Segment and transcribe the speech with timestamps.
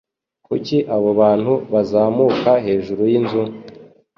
[0.45, 3.41] Kuki abo bantu bazamuka hejuru yinzu?